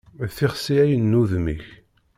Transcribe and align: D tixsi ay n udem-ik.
D 0.21 0.23
tixsi 0.37 0.73
ay 0.83 0.93
n 0.99 1.17
udem-ik. 1.21 1.65